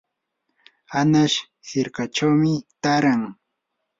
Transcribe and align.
añas 0.99 1.33
hirkachawmi 1.67 2.53
taaran. 2.81 3.21